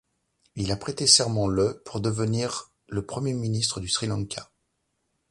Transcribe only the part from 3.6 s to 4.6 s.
du Sri Lanka.